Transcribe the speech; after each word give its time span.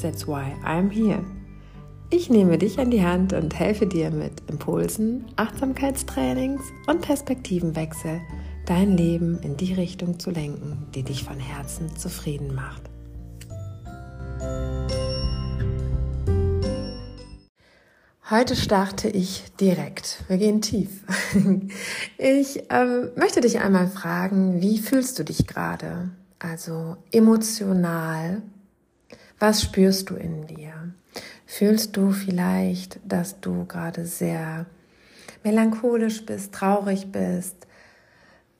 That's 0.00 0.26
why 0.26 0.54
I'm 0.64 0.90
here. 0.90 1.24
Ich 2.10 2.30
nehme 2.30 2.58
dich 2.58 2.78
an 2.78 2.90
die 2.90 3.04
Hand 3.04 3.32
und 3.32 3.58
helfe 3.58 3.86
dir 3.86 4.10
mit 4.10 4.48
Impulsen, 4.48 5.24
Achtsamkeitstrainings 5.36 6.62
und 6.86 7.00
Perspektivenwechsel, 7.00 8.20
dein 8.66 8.96
Leben 8.96 9.38
in 9.42 9.56
die 9.56 9.72
Richtung 9.72 10.18
zu 10.20 10.30
lenken, 10.30 10.86
die 10.94 11.02
dich 11.02 11.24
von 11.24 11.40
Herzen 11.40 11.96
zufrieden 11.96 12.54
macht. 12.54 12.82
Heute 18.30 18.56
starte 18.56 19.08
ich 19.08 19.44
direkt. 19.60 20.24
Wir 20.28 20.38
gehen 20.38 20.60
tief. 20.60 21.02
Ich 22.16 22.64
ähm, 22.70 23.10
möchte 23.16 23.40
dich 23.40 23.60
einmal 23.60 23.86
fragen, 23.86 24.62
wie 24.62 24.78
fühlst 24.78 25.18
du 25.18 25.24
dich 25.24 25.46
gerade? 25.46 26.10
Also 26.38 26.96
emotional. 27.12 28.42
Was 29.46 29.60
spürst 29.60 30.08
du 30.08 30.14
in 30.14 30.46
dir? 30.46 30.72
Fühlst 31.44 31.98
du 31.98 32.12
vielleicht, 32.12 32.98
dass 33.04 33.42
du 33.42 33.66
gerade 33.66 34.06
sehr 34.06 34.64
melancholisch 35.42 36.24
bist, 36.24 36.54
traurig 36.54 37.12
bist, 37.12 37.54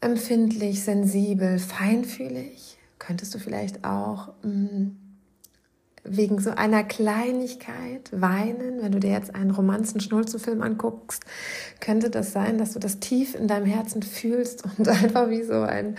empfindlich, 0.02 0.84
sensibel, 0.84 1.58
feinfühlig? 1.58 2.76
Könntest 2.98 3.34
du 3.34 3.38
vielleicht 3.38 3.82
auch 3.86 4.34
mh, 4.42 4.50
mm, 4.50 4.96
wegen 6.04 6.38
so 6.38 6.50
einer 6.50 6.84
Kleinigkeit 6.84 8.10
weinen, 8.12 8.82
wenn 8.82 8.92
du 8.92 9.00
dir 9.00 9.12
jetzt 9.12 9.34
einen 9.34 9.52
Romanzen-Schnulzenfilm 9.52 10.60
anguckst, 10.60 11.24
könnte 11.80 12.10
das 12.10 12.32
sein, 12.32 12.58
dass 12.58 12.74
du 12.74 12.78
das 12.78 13.00
tief 13.00 13.34
in 13.34 13.48
deinem 13.48 13.64
Herzen 13.64 14.02
fühlst 14.02 14.64
und 14.64 14.86
einfach 14.90 15.30
wie 15.30 15.44
so 15.44 15.62
ein 15.62 15.96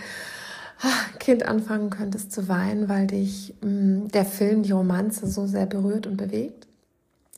Kind 1.18 1.46
anfangen 1.46 1.90
könntest 1.90 2.32
zu 2.32 2.48
weinen, 2.48 2.88
weil 2.88 3.06
dich 3.06 3.54
mh, 3.62 3.68
mm, 3.68 4.08
der 4.08 4.24
Film, 4.24 4.62
die 4.62 4.72
Romanze 4.72 5.26
so 5.26 5.46
sehr 5.46 5.66
berührt 5.66 6.06
und 6.06 6.16
bewegt. 6.16 6.66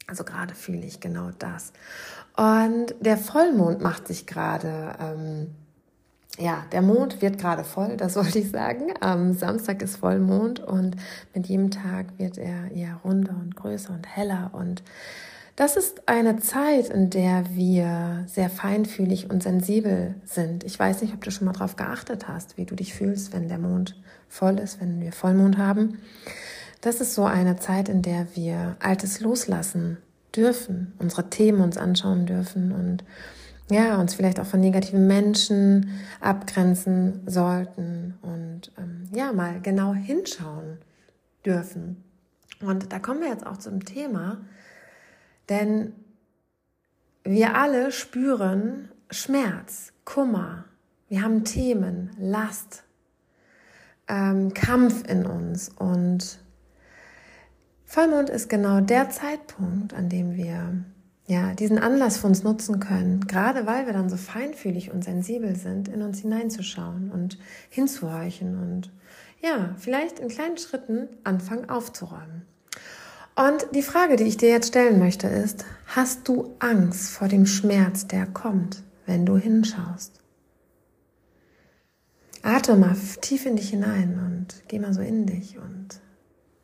Also 0.07 0.25
gerade 0.25 0.55
fühle 0.55 0.87
ich 0.87 1.01
genau 1.01 1.31
das. 1.39 1.73
Und 2.37 2.95
der 3.01 3.19
Vollmond 3.19 3.83
macht 3.83 4.09
sich 4.09 4.27
gerade 4.27 4.95
ähm, 5.01 5.49
ja, 6.39 6.65
der 6.73 6.83
Mond 6.83 7.21
wird 7.21 7.39
gerade 7.39 7.65
voll, 7.65 7.97
das 7.97 8.17
wollte 8.17 8.39
ich 8.39 8.51
sagen. 8.51 8.95
Am 9.01 9.33
Samstag 9.35 9.83
ist 9.83 9.97
Vollmond 9.97 10.61
und 10.61 10.97
mit 11.35 11.47
jedem 11.47 11.71
Tag 11.71 12.07
wird 12.19 12.39
er 12.39 12.71
eher 12.71 13.01
runder 13.05 13.35
und 13.41 13.57
größer 13.57 13.93
und 13.93 14.07
heller. 14.07 14.51
Und 14.53 14.83
das 15.59 15.77
ist 15.77 16.09
eine 16.09 16.39
Zeit, 16.39 16.89
in 16.89 17.11
der 17.11 17.45
wir 17.51 18.23
sehr 18.29 18.49
feinfühlig 18.49 19.29
und 19.29 19.43
sensibel 19.43 20.15
sind. 20.25 20.63
Ich 20.63 20.79
weiß 20.79 21.03
nicht, 21.03 21.15
ob 21.15 21.25
du 21.25 21.33
schon 21.33 21.47
mal 21.47 21.53
darauf 21.53 21.75
geachtet 21.75 22.29
hast, 22.29 22.57
wie 22.57 22.65
du 22.65 22.77
dich 22.77 22.95
fühlst, 22.95 23.33
wenn 23.33 23.49
der 23.49 23.59
Mond 23.59 24.01
voll 24.29 24.61
ist, 24.61 24.81
wenn 24.81 25.01
wir 25.01 25.11
Vollmond 25.11 25.59
haben. 25.59 25.99
Das 26.81 27.01
ist 27.01 27.13
so 27.13 27.25
eine 27.25 27.57
Zeit, 27.57 27.89
in 27.89 28.03
der 28.03 28.29
wir 28.37 28.77
Altes 28.79 29.19
loslassen 29.19 29.97
dürfen, 30.33 30.93
unsere 31.01 31.29
Themen 31.29 31.61
uns 31.61 31.77
anschauen 31.77 32.25
dürfen 32.25 32.71
und 32.71 33.03
ja, 33.69 34.01
uns 34.01 34.15
vielleicht 34.15 34.39
auch 34.39 34.47
von 34.47 34.61
negativen 34.61 35.09
Menschen 35.09 35.91
abgrenzen 36.21 37.23
sollten 37.27 38.15
und 38.23 38.71
ähm, 38.79 39.09
ja, 39.13 39.33
mal 39.33 39.61
genau 39.61 39.93
hinschauen 39.93 40.79
dürfen. 41.45 42.05
Und 42.61 42.93
da 42.93 43.01
kommen 43.01 43.23
wir 43.23 43.29
jetzt 43.29 43.45
auch 43.45 43.57
zum 43.57 43.85
Thema, 43.85 44.39
denn 45.49 45.93
wir 47.25 47.55
alle 47.55 47.93
spüren 47.93 48.91
Schmerz, 49.11 49.93
Kummer, 50.05 50.65
wir 51.09 51.23
haben 51.23 51.45
Themen, 51.45 52.11
Last, 52.19 52.85
ähm, 54.09 54.53
Kampf 54.55 55.09
in 55.09 55.27
uns 55.27 55.69
und 55.69 56.39
Vollmond 57.85 58.29
ist 58.29 58.51
genau 58.51 58.81
der 58.81 59.09
Zeitpunkt, 59.09 59.95
an 59.95 60.11
dem 60.11 60.37
wir 60.37 60.85
ja, 61.27 61.53
diesen 61.55 61.79
Anlass 61.79 62.19
für 62.19 62.27
uns 62.27 62.43
nutzen 62.43 62.81
können, 62.81 63.27
gerade 63.27 63.67
weil 63.67 63.87
wir 63.87 63.93
dann 63.93 64.09
so 64.09 64.17
feinfühlig 64.17 64.91
und 64.91 65.05
sensibel 65.05 65.57
sind, 65.57 65.89
in 65.89 66.01
uns 66.01 66.21
hineinzuschauen 66.21 67.11
und 67.11 67.39
hinzuhorchen 67.69 68.59
und 68.59 68.91
ja, 69.41 69.75
vielleicht 69.79 70.19
in 70.19 70.29
kleinen 70.29 70.57
Schritten 70.57 71.09
anfangen 71.25 71.69
aufzuräumen. 71.69 72.47
Und 73.39 73.69
die 73.73 73.83
Frage, 73.83 74.17
die 74.17 74.25
ich 74.25 74.37
dir 74.37 74.49
jetzt 74.49 74.67
stellen 74.67 74.99
möchte, 74.99 75.29
ist, 75.29 75.65
hast 75.87 76.27
du 76.27 76.57
Angst 76.59 77.11
vor 77.11 77.29
dem 77.29 77.47
Schmerz, 77.47 78.09
der 78.09 78.27
kommt, 78.27 78.83
wenn 79.07 79.25
du 79.25 79.37
hinschaust? 79.37 80.21
Atme 82.43 82.75
mal 82.75 82.97
tief 83.21 83.47
in 83.47 83.55
dich 83.55 83.71
hinein 83.71 84.19
und 84.19 84.65
geh 84.67 84.81
mal 84.81 84.93
so 84.93 85.03
in 85.03 85.27
dich 85.27 85.57
und 85.57 86.01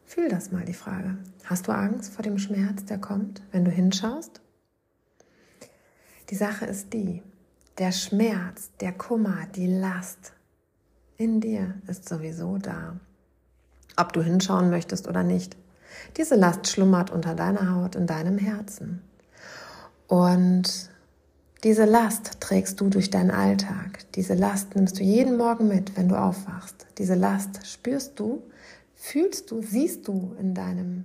fühl 0.04 0.28
das 0.28 0.50
mal, 0.50 0.64
die 0.64 0.74
Frage. 0.74 1.16
Hast 1.44 1.68
du 1.68 1.72
Angst 1.72 2.12
vor 2.12 2.24
dem 2.24 2.38
Schmerz, 2.38 2.84
der 2.84 2.98
kommt, 2.98 3.40
wenn 3.52 3.64
du 3.64 3.70
hinschaust? 3.70 4.40
Die 6.30 6.36
Sache 6.36 6.66
ist 6.66 6.92
die, 6.92 7.22
der 7.78 7.92
Schmerz, 7.92 8.72
der 8.80 8.90
Kummer, 8.90 9.46
die 9.54 9.68
Last 9.68 10.32
in 11.18 11.40
dir 11.40 11.74
ist 11.86 12.08
sowieso 12.08 12.58
da. 12.58 12.98
Ob 13.96 14.12
du 14.12 14.22
hinschauen 14.22 14.70
möchtest 14.70 15.06
oder 15.06 15.22
nicht. 15.22 15.56
Diese 16.16 16.34
Last 16.34 16.68
schlummert 16.68 17.10
unter 17.10 17.34
deiner 17.34 17.74
Haut, 17.74 17.94
in 17.94 18.06
deinem 18.06 18.38
Herzen. 18.38 19.02
Und 20.06 20.90
diese 21.64 21.86
Last 21.86 22.40
trägst 22.40 22.80
du 22.80 22.90
durch 22.90 23.10
deinen 23.10 23.30
Alltag. 23.30 24.00
Diese 24.14 24.34
Last 24.34 24.76
nimmst 24.76 24.98
du 24.98 25.02
jeden 25.02 25.36
Morgen 25.36 25.66
mit, 25.66 25.96
wenn 25.96 26.08
du 26.08 26.16
aufwachst. 26.16 26.86
Diese 26.98 27.14
Last 27.14 27.66
spürst 27.66 28.20
du, 28.20 28.42
fühlst 28.94 29.50
du, 29.50 29.62
siehst 29.62 30.06
du 30.06 30.34
in 30.38 30.54
deinem 30.54 31.04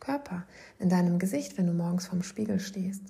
Körper, 0.00 0.44
in 0.78 0.90
deinem 0.90 1.18
Gesicht, 1.18 1.56
wenn 1.56 1.66
du 1.66 1.72
morgens 1.72 2.06
vorm 2.06 2.22
Spiegel 2.22 2.60
stehst. 2.60 3.02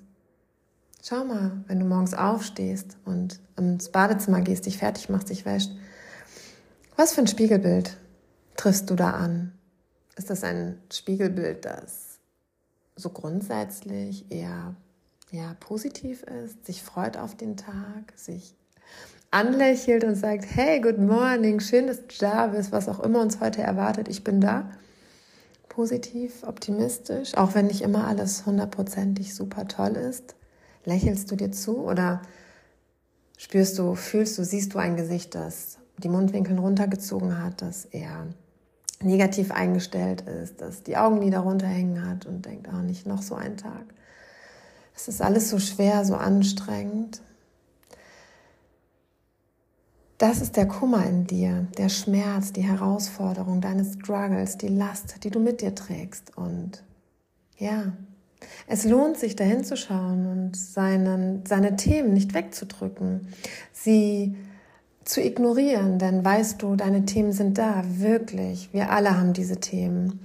Schau 1.03 1.25
mal, 1.25 1.63
wenn 1.67 1.79
du 1.79 1.85
morgens 1.85 2.13
aufstehst 2.13 2.97
und 3.05 3.39
ins 3.57 3.89
Badezimmer 3.89 4.41
gehst, 4.41 4.65
dich 4.65 4.77
fertig 4.77 5.09
machst, 5.09 5.29
dich 5.29 5.45
wäscht, 5.45 5.71
was 6.95 7.13
für 7.13 7.21
ein 7.21 7.27
Spiegelbild 7.27 7.97
triffst 8.55 8.89
du 8.89 8.95
da 8.95 9.11
an? 9.11 9.51
Ist 10.15 10.29
das 10.29 10.43
ein 10.43 10.81
Spiegelbild, 10.91 11.65
das 11.65 12.19
so 12.95 13.09
grundsätzlich 13.09 14.31
eher 14.31 14.75
ja, 15.31 15.55
positiv 15.59 16.23
ist, 16.23 16.65
sich 16.65 16.81
freut 16.81 17.17
auf 17.17 17.35
den 17.35 17.57
Tag, 17.57 18.13
sich 18.15 18.55
anlächelt 19.31 20.05
und 20.05 20.15
sagt, 20.15 20.45
hey, 20.47 20.79
good 20.79 20.97
morning, 20.97 21.59
schön, 21.59 21.87
dass 21.87 21.97
du 21.97 22.15
da 22.19 22.47
bist, 22.47 22.71
was 22.71 22.87
auch 22.87 23.01
immer 23.01 23.21
uns 23.21 23.41
heute 23.41 23.61
erwartet, 23.61 24.07
ich 24.07 24.23
bin 24.23 24.39
da. 24.39 24.71
Positiv, 25.67 26.43
optimistisch, 26.43 27.35
auch 27.35 27.53
wenn 27.53 27.67
nicht 27.67 27.81
immer 27.81 28.07
alles 28.07 28.45
hundertprozentig 28.45 29.35
super 29.35 29.67
toll 29.67 29.97
ist. 29.97 30.35
Lächelst 30.85 31.29
du 31.31 31.35
dir 31.35 31.51
zu 31.51 31.79
oder 31.79 32.21
spürst 33.37 33.77
du, 33.77 33.95
fühlst 33.95 34.37
du, 34.37 34.45
siehst 34.45 34.73
du 34.73 34.77
ein 34.77 34.95
Gesicht, 34.95 35.35
das 35.35 35.79
die 35.97 36.07
Mundwinkel 36.07 36.57
runtergezogen 36.57 37.43
hat, 37.43 37.61
das 37.61 37.85
eher 37.85 38.27
negativ 39.05 39.51
eingestellt 39.51 40.21
ist, 40.21 40.61
das 40.61 40.83
die 40.83 40.97
Augenlider 40.97 41.39
runterhängen 41.39 42.09
hat 42.09 42.25
und 42.25 42.45
denkt, 42.45 42.67
auch 42.67 42.79
oh, 42.79 42.81
nicht 42.81 43.05
noch 43.05 43.21
so 43.21 43.35
ein 43.35 43.57
Tag. 43.57 43.85
Es 44.95 45.07
ist 45.07 45.21
alles 45.21 45.49
so 45.49 45.59
schwer, 45.59 46.05
so 46.05 46.15
anstrengend. 46.15 47.21
Das 50.17 50.39
ist 50.41 50.55
der 50.55 50.67
Kummer 50.67 51.05
in 51.05 51.27
dir, 51.27 51.67
der 51.77 51.89
Schmerz, 51.89 52.53
die 52.53 52.63
Herausforderung, 52.63 53.59
deine 53.59 53.83
Struggles, 53.83 54.57
die 54.57 54.69
Last, 54.69 55.23
die 55.23 55.29
du 55.29 55.39
mit 55.39 55.59
dir 55.59 55.75
trägst. 55.75 56.37
Und 56.37 56.83
ja, 57.57 57.91
es 58.67 58.85
lohnt 58.85 59.17
sich, 59.17 59.35
dahin 59.35 59.65
zu 59.65 59.75
schauen 59.75 60.25
und 60.25 60.55
seinen, 60.55 61.45
seine 61.45 61.75
Themen 61.75 62.13
nicht 62.13 62.33
wegzudrücken, 62.33 63.27
sie 63.73 64.35
zu 65.05 65.21
ignorieren, 65.21 65.99
denn 65.99 66.25
weißt 66.25 66.61
du, 66.61 66.75
deine 66.75 67.05
Themen 67.05 67.31
sind 67.31 67.57
da, 67.57 67.83
wirklich. 67.85 68.69
Wir 68.73 68.91
alle 68.91 69.17
haben 69.17 69.33
diese 69.33 69.57
Themen. 69.57 70.19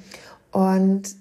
Und 0.51 1.15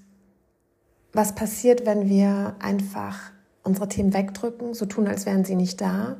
was 1.11 1.35
passiert, 1.35 1.85
wenn 1.85 2.07
wir 2.07 2.55
einfach 2.59 3.31
unsere 3.63 3.89
Themen 3.89 4.13
wegdrücken, 4.13 4.73
so 4.73 4.85
tun, 4.85 5.07
als 5.07 5.25
wären 5.25 5.43
sie 5.43 5.55
nicht 5.55 5.81
da? 5.81 6.15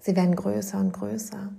Sie 0.00 0.14
werden 0.14 0.36
größer 0.36 0.78
und 0.78 0.92
größer. 0.92 1.50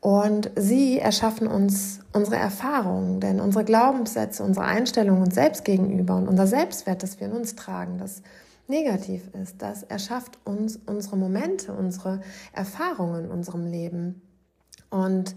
Und 0.00 0.50
sie 0.56 0.98
erschaffen 0.98 1.46
uns 1.46 2.00
unsere 2.12 2.36
Erfahrungen, 2.36 3.20
denn 3.20 3.40
unsere 3.40 3.64
Glaubenssätze, 3.64 4.42
unsere 4.42 4.66
Einstellungen 4.66 5.22
uns 5.22 5.34
selbst 5.34 5.64
gegenüber 5.64 6.16
und 6.16 6.28
unser 6.28 6.46
Selbstwert, 6.46 7.02
das 7.02 7.20
wir 7.20 7.28
in 7.28 7.32
uns 7.32 7.56
tragen, 7.56 7.98
das 7.98 8.22
negativ 8.68 9.22
ist, 9.40 9.60
das 9.60 9.82
erschafft 9.82 10.38
uns 10.44 10.78
unsere 10.86 11.16
Momente, 11.16 11.72
unsere 11.72 12.20
Erfahrungen 12.52 13.24
in 13.24 13.30
unserem 13.30 13.66
Leben. 13.66 14.22
Und 14.90 15.34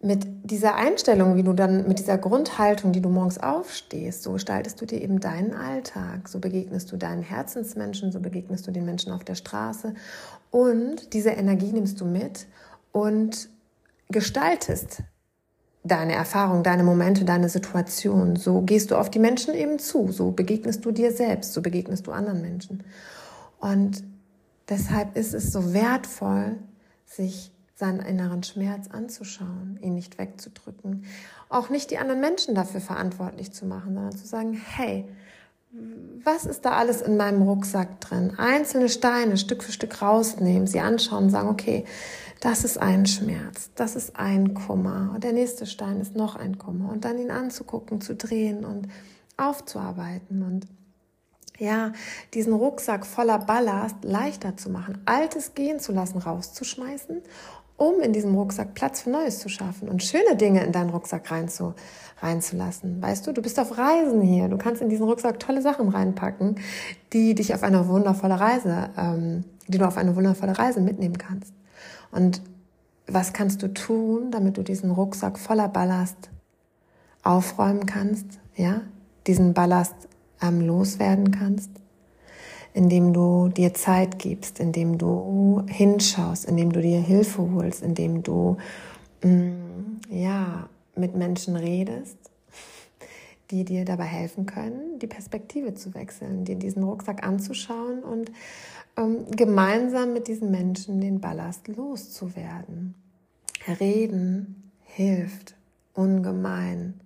mit 0.00 0.26
dieser 0.44 0.76
Einstellung, 0.76 1.36
wie 1.36 1.42
du 1.42 1.52
dann 1.52 1.88
mit 1.88 1.98
dieser 1.98 2.18
Grundhaltung, 2.18 2.92
die 2.92 3.00
du 3.00 3.08
morgens 3.08 3.38
aufstehst, 3.38 4.22
so 4.22 4.32
gestaltest 4.32 4.80
du 4.80 4.86
dir 4.86 5.00
eben 5.00 5.20
deinen 5.20 5.54
Alltag, 5.54 6.28
so 6.28 6.38
begegnest 6.38 6.92
du 6.92 6.96
deinen 6.96 7.22
Herzensmenschen, 7.22 8.12
so 8.12 8.20
begegnest 8.20 8.66
du 8.66 8.70
den 8.70 8.84
Menschen 8.84 9.12
auf 9.12 9.24
der 9.24 9.34
Straße 9.34 9.94
und 10.50 11.12
diese 11.14 11.30
Energie 11.30 11.72
nimmst 11.72 12.00
du 12.00 12.04
mit 12.04 12.46
und 12.92 13.48
gestaltest 14.08 15.02
deine 15.82 16.14
Erfahrung, 16.14 16.62
deine 16.62 16.82
Momente, 16.82 17.24
deine 17.24 17.48
Situation. 17.48 18.36
So 18.36 18.60
gehst 18.60 18.90
du 18.90 18.96
auf 18.96 19.10
die 19.10 19.18
Menschen 19.18 19.54
eben 19.54 19.78
zu, 19.78 20.12
so 20.12 20.30
begegnest 20.30 20.84
du 20.84 20.90
dir 20.90 21.12
selbst, 21.12 21.52
so 21.52 21.62
begegnest 21.62 22.06
du 22.06 22.12
anderen 22.12 22.42
Menschen. 22.42 22.84
Und 23.60 24.02
deshalb 24.68 25.16
ist 25.16 25.32
es 25.32 25.52
so 25.52 25.72
wertvoll, 25.72 26.56
sich 27.06 27.52
seinen 27.76 28.00
inneren 28.00 28.42
Schmerz 28.42 28.88
anzuschauen, 28.90 29.78
ihn 29.82 29.94
nicht 29.94 30.18
wegzudrücken, 30.18 31.04
auch 31.50 31.68
nicht 31.68 31.90
die 31.90 31.98
anderen 31.98 32.20
Menschen 32.20 32.54
dafür 32.54 32.80
verantwortlich 32.80 33.52
zu 33.52 33.66
machen, 33.66 33.94
sondern 33.94 34.16
zu 34.16 34.26
sagen, 34.26 34.54
hey, 34.54 35.06
was 36.24 36.46
ist 36.46 36.64
da 36.64 36.72
alles 36.72 37.02
in 37.02 37.18
meinem 37.18 37.42
Rucksack 37.42 38.00
drin? 38.00 38.32
Einzelne 38.38 38.88
Steine 38.88 39.36
Stück 39.36 39.62
für 39.62 39.72
Stück 39.72 40.00
rausnehmen, 40.00 40.66
sie 40.66 40.80
anschauen 40.80 41.24
und 41.24 41.30
sagen, 41.30 41.48
okay, 41.48 41.84
das 42.40 42.64
ist 42.64 42.78
ein 42.78 43.04
Schmerz, 43.04 43.70
das 43.74 43.94
ist 43.94 44.16
ein 44.16 44.54
Kummer 44.54 45.12
und 45.14 45.22
der 45.22 45.32
nächste 45.32 45.66
Stein 45.66 46.00
ist 46.00 46.16
noch 46.16 46.34
ein 46.34 46.56
Kummer 46.56 46.90
und 46.90 47.04
dann 47.04 47.18
ihn 47.18 47.30
anzugucken, 47.30 48.00
zu 48.00 48.14
drehen 48.14 48.64
und 48.64 48.88
aufzuarbeiten 49.36 50.42
und 50.42 50.66
ja, 51.58 51.92
diesen 52.34 52.52
Rucksack 52.52 53.06
voller 53.06 53.38
Ballast 53.38 53.96
leichter 54.02 54.56
zu 54.56 54.70
machen, 54.70 55.00
Altes 55.04 55.54
gehen 55.54 55.78
zu 55.78 55.92
lassen, 55.92 56.18
rauszuschmeißen 56.18 57.22
um 57.76 58.00
in 58.00 58.12
diesem 58.12 58.34
Rucksack 58.34 58.74
Platz 58.74 59.02
für 59.02 59.10
Neues 59.10 59.38
zu 59.38 59.48
schaffen 59.48 59.88
und 59.88 60.02
schöne 60.02 60.36
Dinge 60.36 60.64
in 60.64 60.72
deinen 60.72 60.90
Rucksack 60.90 61.30
reinzu, 61.30 61.74
reinzulassen. 62.20 63.02
Weißt 63.02 63.26
du, 63.26 63.32
du 63.32 63.42
bist 63.42 63.60
auf 63.60 63.76
Reisen 63.76 64.22
hier. 64.22 64.48
Du 64.48 64.56
kannst 64.56 64.80
in 64.80 64.88
diesen 64.88 65.06
Rucksack 65.06 65.38
tolle 65.38 65.60
Sachen 65.60 65.88
reinpacken, 65.88 66.56
die 67.12 67.34
dich 67.34 67.54
auf 67.54 67.62
eine 67.62 67.86
wundervolle 67.88 68.40
Reise, 68.40 68.90
ähm, 68.96 69.44
die 69.68 69.78
du 69.78 69.86
auf 69.86 69.98
eine 69.98 70.16
wundervolle 70.16 70.58
Reise 70.58 70.80
mitnehmen 70.80 71.18
kannst. 71.18 71.52
Und 72.10 72.40
was 73.06 73.32
kannst 73.32 73.62
du 73.62 73.72
tun, 73.72 74.30
damit 74.30 74.56
du 74.56 74.62
diesen 74.62 74.90
Rucksack 74.90 75.38
voller 75.38 75.68
Ballast 75.68 76.30
aufräumen 77.22 77.86
kannst, 77.86 78.26
ja, 78.54 78.80
diesen 79.26 79.52
Ballast 79.52 79.94
ähm, 80.40 80.60
loswerden 80.60 81.30
kannst? 81.30 81.70
Indem 82.76 83.14
du 83.14 83.48
dir 83.48 83.72
Zeit 83.72 84.18
gibst, 84.18 84.60
indem 84.60 84.98
du 84.98 85.62
hinschaust, 85.66 86.44
indem 86.44 86.72
du 86.72 86.82
dir 86.82 87.00
Hilfe 87.00 87.50
holst, 87.54 87.82
indem 87.82 88.22
du 88.22 88.58
mm, 89.22 90.00
ja 90.10 90.68
mit 90.94 91.16
Menschen 91.16 91.56
redest, 91.56 92.18
die 93.50 93.64
dir 93.64 93.86
dabei 93.86 94.04
helfen 94.04 94.44
können, 94.44 94.98
die 94.98 95.06
Perspektive 95.06 95.72
zu 95.72 95.94
wechseln, 95.94 96.44
dir 96.44 96.56
diesen 96.56 96.82
Rucksack 96.82 97.26
anzuschauen 97.26 98.02
und 98.02 98.30
ähm, 98.98 99.24
gemeinsam 99.30 100.12
mit 100.12 100.28
diesen 100.28 100.50
Menschen 100.50 101.00
den 101.00 101.18
Ballast 101.18 101.68
loszuwerden. 101.68 102.94
Reden 103.80 104.70
hilft 104.84 105.56
ungemein. 105.94 107.00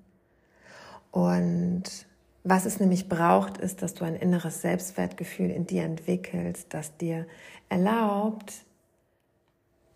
Und 1.13 2.07
was 2.43 2.65
es 2.65 2.81
nämlich 2.81 3.09
braucht, 3.09 3.59
ist, 3.59 3.83
dass 3.83 3.95
du 3.95 4.05
ein 4.05 4.17
inneres 4.17 4.63
Selbstwertgefühl 4.63 5.51
in 5.51 5.67
dir 5.67 5.85
entwickelst, 5.85 6.67
das 6.71 6.97
dir 6.97 7.27
erlaubt, 7.69 8.55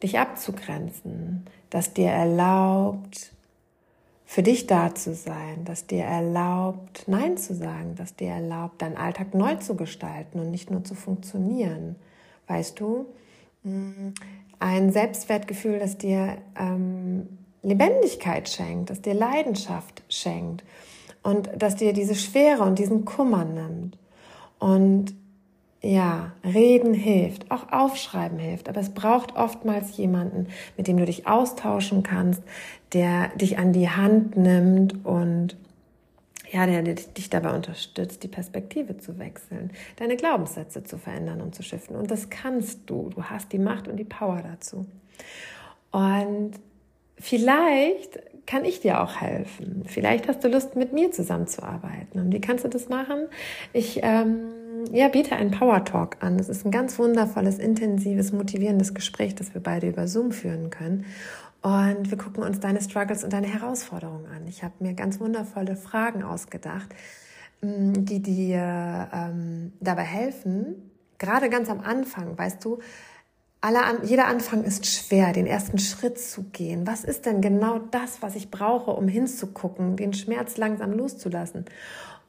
dich 0.02 0.18
abzugrenzen, 0.18 1.46
das 1.70 1.94
dir 1.94 2.10
erlaubt, 2.10 3.32
für 4.26 4.42
dich 4.42 4.66
da 4.66 4.94
zu 4.94 5.14
sein, 5.14 5.64
das 5.64 5.86
dir 5.86 6.04
erlaubt, 6.04 7.04
Nein 7.06 7.36
zu 7.36 7.54
sagen, 7.54 7.94
das 7.96 8.16
dir 8.16 8.30
erlaubt, 8.30 8.82
deinen 8.82 8.96
Alltag 8.96 9.34
neu 9.34 9.54
zu 9.56 9.76
gestalten 9.76 10.38
und 10.40 10.50
nicht 10.50 10.70
nur 10.70 10.84
zu 10.84 10.94
funktionieren. 10.94 11.96
Weißt 12.46 12.78
du, 12.80 13.06
mm, 13.62 14.10
ein 14.58 14.92
Selbstwertgefühl, 14.92 15.78
das 15.78 15.98
dir 15.98 16.38
ähm, 16.58 17.28
Lebendigkeit 17.62 18.48
schenkt, 18.48 18.90
das 18.90 19.00
dir 19.00 19.14
Leidenschaft 19.14 20.02
schenkt 20.08 20.64
und 21.24 21.50
dass 21.56 21.74
dir 21.74 21.92
diese 21.92 22.14
Schwere 22.14 22.62
und 22.62 22.78
diesen 22.78 23.04
Kummer 23.04 23.44
nimmt. 23.44 23.98
Und 24.60 25.14
ja, 25.82 26.32
reden 26.44 26.94
hilft, 26.94 27.50
auch 27.50 27.70
aufschreiben 27.72 28.38
hilft, 28.38 28.68
aber 28.68 28.80
es 28.80 28.90
braucht 28.90 29.36
oftmals 29.36 29.96
jemanden, 29.96 30.46
mit 30.76 30.86
dem 30.86 30.96
du 30.96 31.04
dich 31.04 31.26
austauschen 31.26 32.02
kannst, 32.02 32.42
der 32.92 33.28
dich 33.36 33.58
an 33.58 33.72
die 33.72 33.90
Hand 33.90 34.36
nimmt 34.36 35.04
und 35.04 35.56
ja, 36.50 36.66
der, 36.66 36.82
dich 36.82 37.30
dabei 37.30 37.54
unterstützt, 37.54 38.22
die 38.22 38.28
Perspektive 38.28 38.96
zu 38.96 39.18
wechseln, 39.18 39.72
deine 39.96 40.16
Glaubenssätze 40.16 40.84
zu 40.84 40.98
verändern 40.98 41.40
und 41.40 41.54
zu 41.54 41.62
schiffen. 41.62 41.96
Und 41.96 42.10
das 42.10 42.30
kannst 42.30 42.80
du. 42.86 43.10
Du 43.14 43.24
hast 43.24 43.52
die 43.52 43.58
Macht 43.58 43.88
und 43.88 43.96
die 43.96 44.04
Power 44.04 44.40
dazu. 44.42 44.86
Und 45.90 46.52
vielleicht 47.18 48.20
kann 48.46 48.64
ich 48.64 48.80
dir 48.80 49.02
auch 49.02 49.20
helfen. 49.20 49.84
Vielleicht 49.86 50.28
hast 50.28 50.44
du 50.44 50.48
Lust, 50.48 50.76
mit 50.76 50.92
mir 50.92 51.10
zusammenzuarbeiten. 51.10 52.20
Und 52.20 52.32
wie 52.32 52.40
kannst 52.40 52.64
du 52.64 52.68
das 52.68 52.88
machen? 52.88 53.26
Ich 53.72 54.00
ähm, 54.02 54.50
ja, 54.92 55.08
biete 55.08 55.36
einen 55.36 55.50
Power 55.50 55.84
Talk 55.84 56.16
an. 56.20 56.36
Das 56.36 56.48
ist 56.48 56.64
ein 56.64 56.70
ganz 56.70 56.98
wundervolles, 56.98 57.58
intensives, 57.58 58.32
motivierendes 58.32 58.94
Gespräch, 58.94 59.34
das 59.34 59.54
wir 59.54 59.62
beide 59.62 59.88
über 59.88 60.06
Zoom 60.08 60.32
führen 60.32 60.70
können. 60.70 61.06
Und 61.62 62.10
wir 62.10 62.18
gucken 62.18 62.42
uns 62.42 62.60
deine 62.60 62.82
Struggles 62.82 63.24
und 63.24 63.32
deine 63.32 63.46
Herausforderungen 63.46 64.26
an. 64.26 64.46
Ich 64.46 64.62
habe 64.62 64.74
mir 64.80 64.92
ganz 64.92 65.18
wundervolle 65.20 65.76
Fragen 65.76 66.22
ausgedacht, 66.22 66.94
mm, 67.62 68.04
die 68.04 68.20
dir 68.20 69.08
ähm, 69.14 69.72
dabei 69.80 70.02
helfen, 70.02 70.90
gerade 71.18 71.48
ganz 71.48 71.70
am 71.70 71.80
Anfang, 71.80 72.36
weißt 72.36 72.62
du, 72.62 72.80
alle 73.64 73.82
an, 73.82 74.00
jeder 74.04 74.26
Anfang 74.26 74.62
ist 74.62 74.84
schwer, 74.84 75.32
den 75.32 75.46
ersten 75.46 75.78
Schritt 75.78 76.18
zu 76.18 76.42
gehen. 76.52 76.86
Was 76.86 77.02
ist 77.02 77.24
denn 77.24 77.40
genau 77.40 77.78
das, 77.78 78.20
was 78.20 78.36
ich 78.36 78.50
brauche, 78.50 78.90
um 78.90 79.08
hinzugucken, 79.08 79.96
den 79.96 80.12
Schmerz 80.12 80.58
langsam 80.58 80.92
loszulassen? 80.92 81.64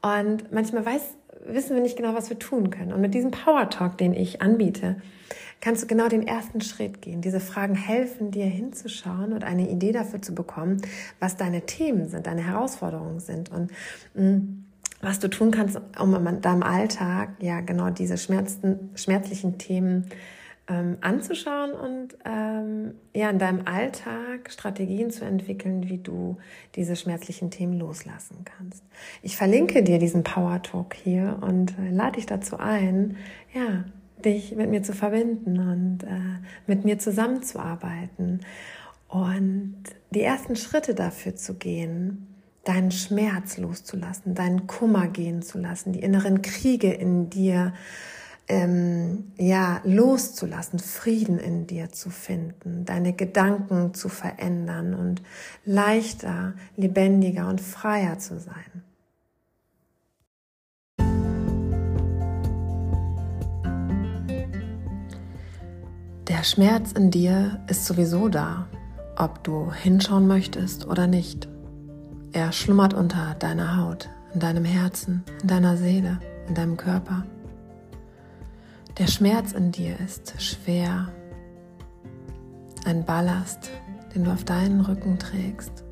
Und 0.01 0.53
manchmal 0.53 0.85
weiß, 0.85 1.01
wissen 1.45 1.75
wir 1.75 1.83
nicht 1.83 1.97
genau, 1.97 2.13
was 2.13 2.29
wir 2.29 2.39
tun 2.39 2.69
können. 2.69 2.93
Und 2.93 3.01
mit 3.01 3.13
diesem 3.13 3.31
Power 3.31 3.69
Talk, 3.69 3.97
den 3.97 4.13
ich 4.13 4.41
anbiete, 4.41 4.95
kannst 5.59 5.83
du 5.83 5.87
genau 5.87 6.07
den 6.07 6.25
ersten 6.25 6.61
Schritt 6.61 7.01
gehen. 7.01 7.19
Diese 7.19 7.41
Fragen 7.41 7.75
helfen 7.75 8.31
dir 8.31 8.45
hinzuschauen 8.45 9.33
und 9.33 9.43
eine 9.43 9.69
Idee 9.69 9.91
dafür 9.91 10.21
zu 10.21 10.33
bekommen, 10.33 10.81
was 11.19 11.35
deine 11.35 11.65
Themen 11.65 12.07
sind, 12.07 12.27
deine 12.27 12.45
Herausforderungen 12.45 13.19
sind 13.19 13.51
und 13.51 13.71
mh, 14.13 14.23
mm, 14.23 14.65
was 15.01 15.19
du 15.19 15.27
tun 15.27 15.51
kannst, 15.51 15.81
um 15.99 16.15
in 16.15 16.39
deinem 16.39 16.63
Alltag 16.63 17.31
ja 17.39 17.59
genau 17.59 17.89
diese 17.89 18.17
schmerzlichen 18.17 19.57
Themen 19.57 20.09
ähm, 20.67 20.97
anzuschauen 21.01 21.73
und 21.73 22.17
ähm, 22.25 22.95
ja 23.13 23.29
in 23.29 23.37
deinem 23.39 23.67
Alltag 23.67 24.51
Strategien 24.51 25.11
zu 25.11 25.23
entwickeln, 25.23 25.89
wie 25.89 25.99
du 25.99 26.37
diese 26.75 26.95
schmerzlichen 26.95 27.51
Themen 27.51 27.73
loslassen 27.73 28.45
kannst. 28.45 28.83
Ich 29.21 29.37
verlinke 29.37 29.83
dir 29.83 29.99
diesen 29.99 30.23
Power 30.23 30.61
Talk 30.63 30.95
hier 30.95 31.37
und 31.41 31.77
äh, 31.77 31.91
lade 31.91 32.13
dich 32.13 32.25
dazu 32.25 32.57
ein, 32.57 33.17
ja, 33.53 33.85
dich 34.23 34.55
mit 34.55 34.69
mir 34.69 34.81
zu 34.81 34.93
verbinden 34.93 35.59
und 35.59 36.03
äh, 36.03 36.39
mit 36.65 36.83
mir 36.83 36.97
zusammenzuarbeiten 36.97 38.41
und 39.07 39.75
die 40.09 40.21
ersten 40.21 40.55
Schritte 40.55 40.95
dafür 40.95 41.35
zu 41.35 41.53
gehen, 41.53 42.27
deinen 42.63 42.91
Schmerz 42.91 43.57
loszulassen, 43.57 44.33
deinen 44.33 44.65
Kummer 44.65 45.07
gehen 45.07 45.43
zu 45.43 45.59
lassen, 45.59 45.93
die 45.93 46.01
inneren 46.01 46.41
Kriege 46.41 46.91
in 46.91 47.29
dir 47.29 47.73
ähm, 48.47 49.31
ja, 49.37 49.81
loszulassen, 49.83 50.79
Frieden 50.79 51.39
in 51.39 51.67
dir 51.67 51.91
zu 51.91 52.09
finden, 52.09 52.85
deine 52.85 53.13
Gedanken 53.13 53.93
zu 53.93 54.09
verändern 54.09 54.93
und 54.93 55.21
leichter, 55.65 56.53
lebendiger 56.75 57.47
und 57.47 57.61
freier 57.61 58.19
zu 58.19 58.39
sein. 58.39 58.83
Der 66.27 66.43
Schmerz 66.43 66.91
in 66.91 67.11
dir 67.11 67.63
ist 67.67 67.85
sowieso 67.85 68.29
da, 68.29 68.67
ob 69.15 69.43
du 69.43 69.71
hinschauen 69.71 70.27
möchtest 70.27 70.85
oder 70.87 71.07
nicht. 71.07 71.47
Er 72.33 72.51
schlummert 72.51 72.93
unter 72.93 73.35
deiner 73.35 73.77
Haut, 73.77 74.09
in 74.33 74.39
deinem 74.39 74.65
Herzen, 74.65 75.23
in 75.41 75.47
deiner 75.47 75.77
Seele, 75.77 76.19
in 76.47 76.55
deinem 76.55 76.77
Körper. 76.77 77.25
Der 78.97 79.07
Schmerz 79.07 79.51
in 79.51 79.73
dir 79.73 79.99
ist 79.99 80.41
schwer, 80.41 81.09
ein 82.85 83.03
Ballast, 83.03 83.69
den 84.13 84.23
du 84.23 84.31
auf 84.31 84.45
deinen 84.45 84.79
Rücken 84.79 85.19
trägst. 85.19 85.83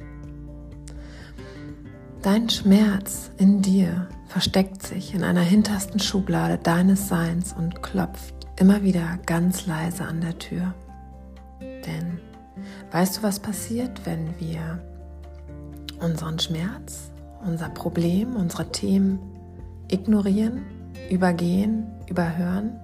Dein 2.21 2.49
Schmerz 2.49 3.29
in 3.37 3.61
dir 3.61 4.07
versteckt 4.27 4.87
sich 4.87 5.13
in 5.13 5.25
einer 5.25 5.41
hintersten 5.41 5.99
Schublade 5.99 6.57
deines 6.57 7.09
Seins 7.09 7.51
und 7.51 7.83
klopft 7.83 8.35
immer 8.57 8.83
wieder 8.83 9.19
ganz 9.25 9.67
leise 9.67 10.05
an 10.05 10.21
der 10.21 10.39
Tür. 10.39 10.73
Denn 11.59 12.21
weißt 12.91 13.17
du, 13.17 13.23
was 13.23 13.41
passiert, 13.41 14.05
wenn 14.05 14.39
wir 14.39 14.81
unseren 15.99 16.39
Schmerz, 16.39 17.11
unser 17.45 17.67
Problem, 17.67 18.37
unsere 18.37 18.71
Themen 18.71 19.19
ignorieren, 19.89 20.61
übergehen, 21.09 21.91
überhören? 22.07 22.79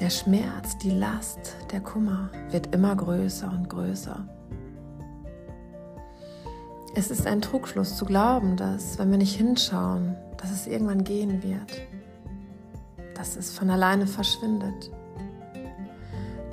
Der 0.00 0.10
Schmerz, 0.10 0.78
die 0.78 0.90
Last, 0.90 1.56
der 1.72 1.80
Kummer 1.80 2.30
wird 2.50 2.72
immer 2.72 2.94
größer 2.94 3.50
und 3.50 3.68
größer. 3.68 4.28
Es 6.94 7.10
ist 7.10 7.26
ein 7.26 7.42
Trugschluss 7.42 7.96
zu 7.96 8.04
glauben, 8.04 8.56
dass 8.56 8.96
wenn 9.00 9.10
wir 9.10 9.18
nicht 9.18 9.34
hinschauen, 9.34 10.14
dass 10.36 10.52
es 10.52 10.68
irgendwann 10.68 11.02
gehen 11.02 11.42
wird, 11.42 11.82
dass 13.16 13.34
es 13.34 13.50
von 13.50 13.70
alleine 13.70 14.06
verschwindet. 14.06 14.92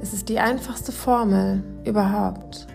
Es 0.01 0.11
ist 0.11 0.27
die 0.27 0.39
einfachste 0.39 0.91
Formel 0.91 1.63
überhaupt, 1.85 2.65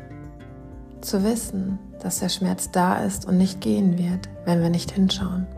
zu 1.00 1.24
wissen, 1.24 1.80
dass 2.00 2.20
der 2.20 2.28
Schmerz 2.28 2.70
da 2.70 3.02
ist 3.02 3.26
und 3.26 3.38
nicht 3.38 3.60
gehen 3.60 3.98
wird, 3.98 4.28
wenn 4.44 4.62
wir 4.62 4.70
nicht 4.70 4.92
hinschauen. 4.92 5.48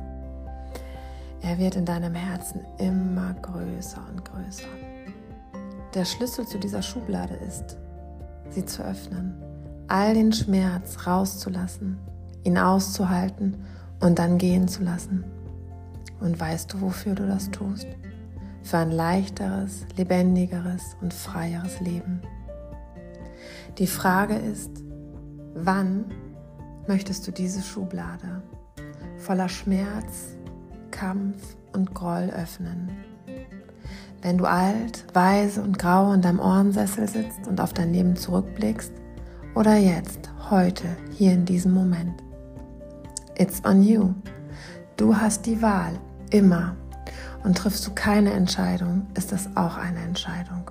Er 1.42 1.59
wird 1.59 1.76
in 1.76 1.85
deinem 1.85 2.14
Herzen 2.14 2.62
immer 2.78 3.35
größer 3.35 4.00
und 4.11 4.25
größer. 4.25 4.69
Der 5.95 6.07
Schlüssel 6.07 6.47
zu 6.47 6.59
dieser 6.59 6.81
Schublade 6.81 7.35
ist, 7.35 7.77
sie 8.49 8.65
zu 8.65 8.83
öffnen, 8.83 9.35
all 9.89 10.15
den 10.15 10.33
Schmerz 10.33 11.07
rauszulassen, 11.07 11.99
ihn 12.45 12.57
auszuhalten 12.57 13.63
und 14.01 14.19
dann 14.19 14.39
gehen 14.39 14.69
zu 14.69 14.83
lassen. 14.83 15.23
Und 16.19 16.41
weißt 16.41 16.73
du, 16.73 16.81
wofür 16.81 17.15
du 17.15 17.27
das 17.27 17.51
tust? 17.51 17.87
Für 18.63 18.79
ein 18.79 18.91
leichteres, 18.91 19.85
lebendigeres 19.99 20.97
und 21.03 21.13
freieres 21.13 21.79
Leben. 21.81 22.23
Die 23.77 23.87
Frage 23.87 24.37
ist, 24.37 24.71
wann 25.55 26.07
möchtest 26.87 27.27
du 27.27 27.33
diese 27.33 27.61
Schublade 27.61 28.43
voller 29.19 29.51
Schmerz, 29.51 30.39
Kampf 30.91 31.57
und 31.75 31.93
Groll 31.93 32.31
öffnen? 32.31 32.91
Wenn 34.23 34.38
du 34.38 34.45
alt, 34.45 35.05
weise 35.14 35.61
und 35.62 35.81
grau 35.81 36.12
in 36.12 36.23
deinem 36.23 36.38
Ohrensessel 36.38 37.09
sitzt 37.09 37.49
und 37.49 37.61
auf 37.61 37.73
dein 37.73 37.93
Leben 37.93 38.14
zurückblickst 38.14 38.93
oder 39.57 39.76
jetzt, 39.76 40.31
heute, 40.49 40.85
hier 41.11 41.33
in 41.33 41.45
diesem 41.45 41.73
Moment. 41.73 42.23
It's 43.37 43.64
on 43.64 43.83
you. 43.83 44.14
Du 44.97 45.17
hast 45.17 45.45
die 45.47 45.61
Wahl, 45.61 45.99
immer. 46.31 46.76
Und 47.43 47.59
triffst 47.59 47.85
du 47.85 47.91
keine 47.95 48.33
Entscheidung, 48.33 49.09
ist 49.14 49.33
das 49.33 49.49
auch 49.57 49.76
eine 49.76 49.99
Entscheidung. 49.99 50.71